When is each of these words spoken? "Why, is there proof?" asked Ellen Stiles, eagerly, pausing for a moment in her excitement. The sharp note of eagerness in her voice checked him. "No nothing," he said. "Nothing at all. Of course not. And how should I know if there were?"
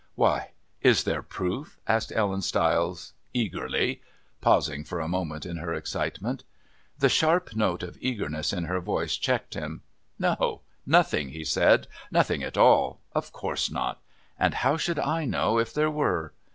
"Why, 0.15 0.49
is 0.81 1.03
there 1.03 1.21
proof?" 1.21 1.77
asked 1.85 2.11
Ellen 2.11 2.41
Stiles, 2.41 3.13
eagerly, 3.35 4.01
pausing 4.41 4.83
for 4.83 4.99
a 4.99 5.07
moment 5.07 5.45
in 5.45 5.57
her 5.57 5.75
excitement. 5.75 6.43
The 6.97 7.07
sharp 7.07 7.55
note 7.55 7.83
of 7.83 7.99
eagerness 8.01 8.51
in 8.51 8.63
her 8.65 8.79
voice 8.79 9.15
checked 9.15 9.53
him. 9.53 9.83
"No 10.17 10.61
nothing," 10.87 11.29
he 11.29 11.43
said. 11.43 11.85
"Nothing 12.09 12.41
at 12.41 12.57
all. 12.57 12.99
Of 13.13 13.31
course 13.31 13.69
not. 13.69 14.01
And 14.39 14.55
how 14.55 14.75
should 14.75 14.97
I 14.97 15.25
know 15.25 15.59
if 15.59 15.71
there 15.71 15.91
were?" 15.91 16.33